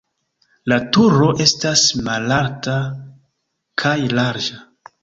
[0.71, 2.77] La turo estas malalta
[3.85, 4.63] kaj larĝa.